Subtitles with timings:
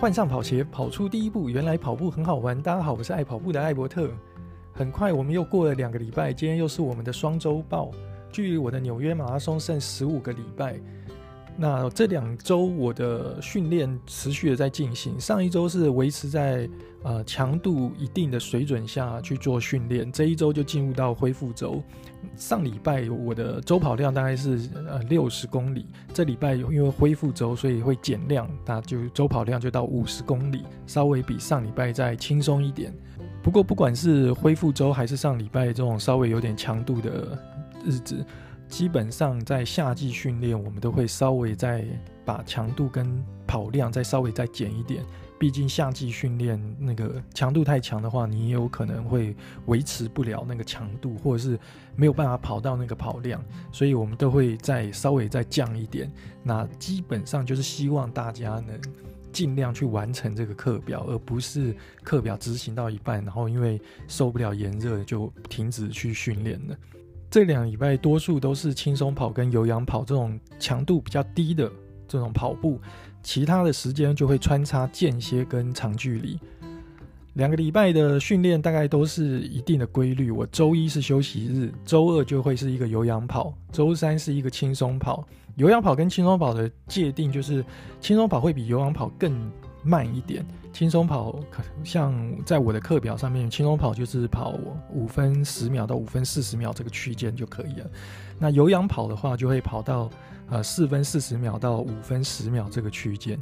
[0.00, 1.50] 换上跑鞋，跑出第一步。
[1.50, 2.58] 原来跑步很好玩。
[2.62, 4.08] 大家好，我是爱跑步的艾伯特。
[4.72, 7.90] 很快，我们又过了两个礼拜，今天又是我们的双周报。
[8.32, 10.80] 距离我的纽约马拉松剩十五个礼拜。
[11.62, 16.66] 那这两周我的训练持续的在进行，上一周是维持在
[17.02, 21.82] 呃强度一定的水准下去做训练，这一周就进入到恢复周。
[22.34, 24.58] 上礼拜我的周跑量大概是
[24.88, 25.84] 呃六十公里，
[26.14, 32.90] 这礼拜因为恢复周，所以会减量，那就周跑量就到五十公里，稍微比上礼拜再轻松一点。
[33.42, 37.38] 不过不管是恢复周还是上礼拜这种稍微有点强度的
[37.84, 38.24] 日子。
[38.70, 41.84] 基本上在夏季训练，我们都会稍微再
[42.24, 45.04] 把强度跟跑量再稍微再减一点。
[45.38, 49.34] 毕竟夏季训练那个强度太强的话，你也有可能会
[49.66, 51.58] 维持不了那个强度，或者是
[51.96, 53.42] 没有办法跑到那个跑量，
[53.72, 56.10] 所以我们都会再稍微再降一点。
[56.42, 58.78] 那基本上就是希望大家能
[59.32, 66.76] 尽量去完成这个课表，而不是课表执行到一半，然后因为受不了炎热就停止去训练了。
[67.30, 71.70] 这两礼拜多数都是轻松跑跟有氧跑这种强度比较低的
[72.08, 72.80] 这种跑步，
[73.22, 76.38] 其他的时间就会穿插间歇跟长距离。
[77.34, 80.32] 两个礼拜的训练大概都是一定的规律。
[80.32, 85.24] 我周一是休息日，周二就会是一个有氧跑，周三是一个轻松跑。
[85.54, 87.64] 有氧跑跟轻松跑的界定就是，
[88.00, 89.50] 轻松跑会比有氧跑更
[89.82, 90.46] 慢一点。
[90.72, 91.40] 轻松跑，
[91.82, 92.14] 像
[92.44, 94.54] 在我的课表上面，轻松跑就是跑
[94.92, 97.90] 五分十秒到五分四十秒这个区间就可以了。
[98.38, 100.08] 那有氧跑的话，就会跑到
[100.48, 103.38] 呃四分四十秒到五分十秒这个区间。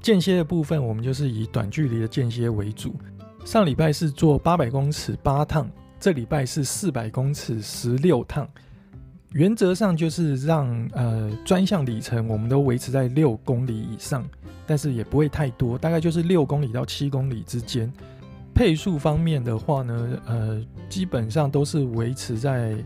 [0.00, 2.94] 间歇的部分，我们就是以短距离的间歇为主。
[3.44, 8.48] 上礼拜是做八百公尺八趟，这礼拜是四百公尺十六趟。
[9.32, 14.28] 原则上就是让呃专项里程我们都维持在六公里以上，
[14.66, 17.92] 但是也不会太多，大概就是六公里到七公里之间。
[18.52, 22.76] 配速方面的话呢，呃，基本上都是维持在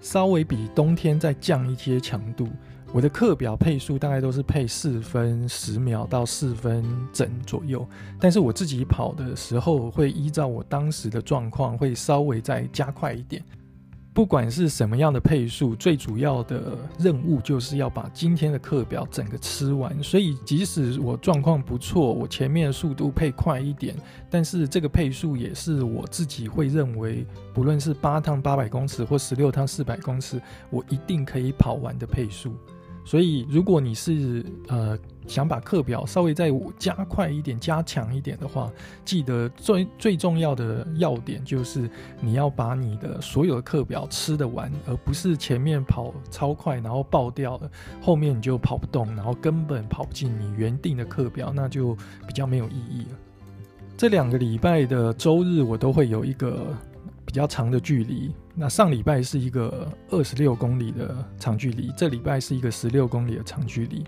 [0.00, 2.48] 稍微比冬天再降一些强度。
[2.92, 7.86] 我的课表配速大概都是配四分十秒到四分整左右，
[8.20, 13.42] 但是我自己跑的时候会依照我当时的状况会稍微再加快一点。
[14.18, 20.02] 不管是什么样的配速，最主要的任务就是要把今天的课表整个吃完。
[20.02, 23.94] 所以，即使我状况不错，我前面的速度配快一点，
[24.28, 27.24] 但是这个配速也是我自己会认为，
[27.54, 32.52] 不论是八趟八百公尺或十六趟四百公尺，我一定可以跑完的配速。
[33.04, 38.68] 所以，如果你是呃想把课表稍微再加快一点、加强一点的话，
[39.04, 41.88] 记得最最重要的要点就是
[42.20, 51.94] 你要把你的所有的课表吃得完，而不是前面跑超快然后爆掉了，后面你就跑不动，然后根本跑不进你原定的课表，那就
[52.26, 53.18] 比较没有意义了。
[53.96, 56.74] 这两个礼拜的周日，我都会有一个
[57.26, 58.32] 比较长的距离。
[58.54, 64.04] 那上礼拜是一个二十六公里的长距离，这礼拜是一个十六公里的长距离。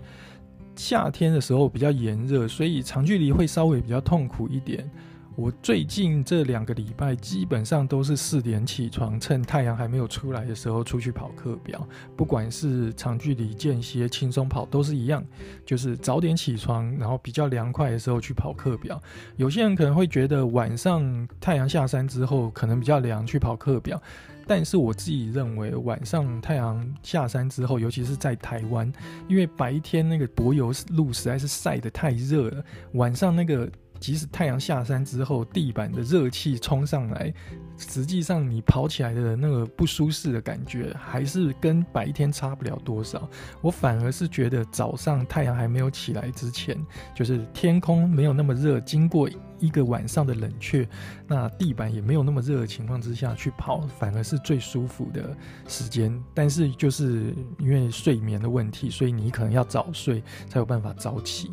[0.75, 4.89] 夏天的时候比较炎热，所以长距离会稍微比较痛苦一点。
[5.37, 11.87] 我最近这两个礼拜基本上都是四点起床，趁太阳还没有出来的时候出去跑课表。
[12.17, 15.25] 不管是长距离间歇、轻松跑都是一样，
[15.65, 19.01] 就是早点起床，然后比较凉快的时候去跑课表。
[19.37, 23.99] 有些人可能会觉得晚上太阳下山之后可能比较凉，去跑课表。
[24.45, 28.91] 但是我自己认为，晚上太阳下山之后，尤其是在台湾，
[29.29, 32.63] 因为白天那个柏油路实在是晒得太热了，
[32.93, 33.71] 晚上那个。
[34.01, 37.31] 即使太阳下山之后，地板的热气冲上来，
[37.77, 43.29] 实际上你跑起来的那个不舒适的感觉，还是跟白天差不了多少。
[43.61, 46.75] 我反而是觉得早上太阳还没有起来之前，
[47.15, 49.29] 就是天空没有那么热，经过
[49.59, 50.87] 一个晚上的冷却，
[51.27, 55.37] 那地板也没有那么热的情况之下去跑，反而是最舒服的
[55.67, 56.11] 时间。
[56.33, 61.51] 但是就是因为睡眠的问题，所以你可能要早睡才有办法早起。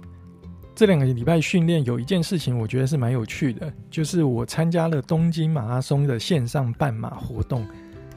[0.79, 7.67] 这两个礼拜训练有一件事情，我觉得是蛮有趣的，就是我参加了东京马拉松的线上半马活动。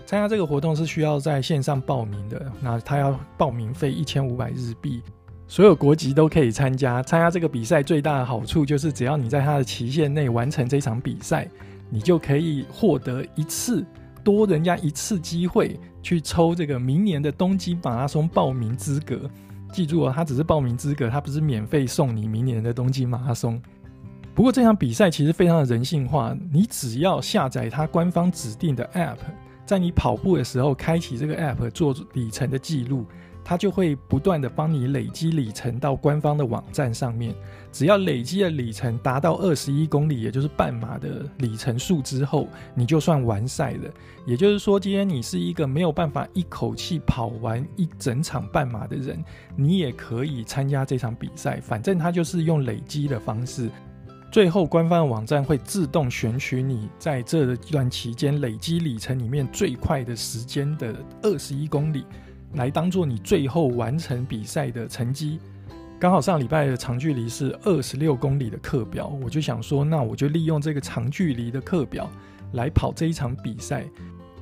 [0.06, 5.02] 参加这个活动是需要在线上报名的，那他要报名费一千五百日币，
[5.48, 7.02] 所有国籍都可以参加。
[7.02, 11.50] 参加这个比赛最大的好处就是，只要你在他的期限内完成这场比赛，
[11.90, 13.84] 你就可以获得一次
[14.24, 19.28] 多人家一次机会去抽这个明年的东京马拉松报名资格。
[19.72, 23.62] 记住哦，它只是报名资格，它不是免费送你明年的冬季马拉松。
[24.34, 29.18] 不过这场比赛其实非常的人性化，你只要下载它官方指定的 App，
[29.66, 33.06] 在你跑步的时候开启这个 App 做里程的记录，
[33.44, 37.36] 它就会不断的帮你累积里程到官方的网站上面。
[37.72, 43.90] 只要累积的里程达到二十一公里，也就是半马的里程数之后，你就算完赛了。
[44.26, 49.24] 也就是说，今天你是一个没有办法一口气跑完一整场半马的人，
[49.56, 51.62] 你也可以参加这场比赛。
[51.62, 53.70] 反正它就是用累积的方式，
[54.32, 62.04] 最后官方的网站会自动选取你在这段期间累积里程里面最快的时间的二十一公里，
[62.54, 65.40] 来当做你最后完成比赛的成绩。
[66.00, 72.10] 刚好上礼拜的长距离是二十六公里的课表，我就想说，那我就利用这个长距离的课表
[72.54, 73.86] 来跑这一场比赛。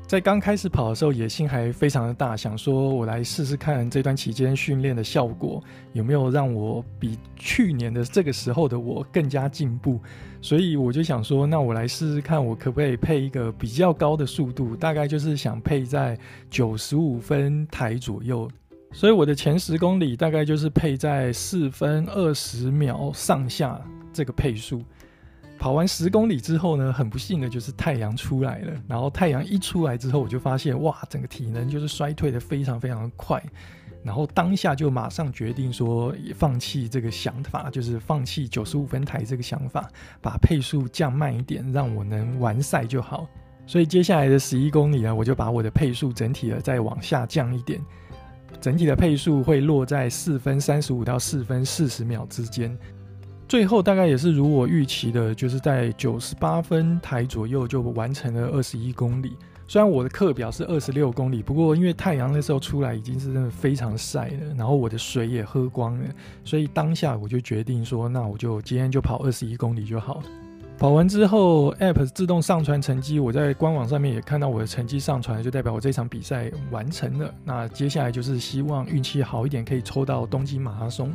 [0.10, 5.64] 在刚开始跑的时候，野心还非常的大，想说我来试试看这段期间训练的效果
[5.94, 10.00] 有没有让我比去年的这个时候的我更加进步。
[10.42, 16.18] 所以我就想说，那我来试试看，我可不可以配一个比较高的速度，大概就是想配在
[16.50, 18.50] 九十五分台左右。
[18.92, 23.80] 所以我的前十公里大概就是配在四分二十秒上下
[24.12, 24.82] 这个配速。
[25.60, 28.72] 跑完十公里之后呢，很不幸的就是太阳出来了。
[28.88, 33.44] 然后太阳一出来之后，我就发现哇，整个体能就是衰退的非常非常的快。
[34.02, 39.86] 然后当下就马上决定说，放弃这个想法，就是放弃九十五分台这个想法，
[40.22, 43.28] 把配速降慢一点，让我能完赛就好。
[43.68, 47.82] 所以接下来的十一公里呢，我就把我的配速整体的再往下降一点。
[48.62, 52.76] 整体的配速会落在四分三十五到四分四十秒之间，
[53.50, 59.36] 最后大概也是如我预期的，就是在九十八分台左右就完成了二十一公里。
[59.68, 66.06] 虽然我的课表是二十六公里，不过因为太阳那时候出来已经是真的非常晒了，然后我的水也喝光了，
[66.46, 70.24] 所以当下我就决定说，那我就今天就跑二十一公里就好了。
[70.78, 77.34] 跑完之后，App 自动上传成绩，我在官网上面也看到我的成绩上传，就代表我这场比赛完成了。
[77.44, 81.12] 那接下来就是希望运气好一点，可以抽到东京马拉松。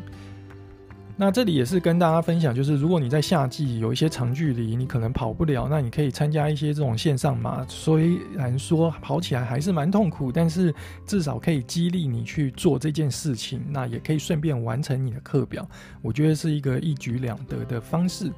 [1.17, 7.65] 那这里也是跟大家分享，就是如果你在夏季有一些长距离，你可能跑不了，那你可以参加一些这种线上马。
[7.69, 10.75] 虽然说跑起来还是蛮痛苦，但是
[11.07, 15.65] 至少可以激励你去做这件事情，那也可以顺便完成你的课表。
[16.03, 18.33] 我觉得是一个一举两得的方式。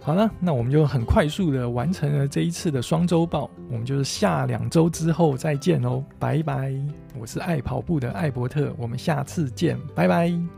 [0.00, 6.72] 好了，那我们就很快速的完成了这一次的双周报，我们就是下两周之后再见哦，拜拜！
[7.18, 10.57] 我是爱跑步的艾伯特，我们下次见，拜拜。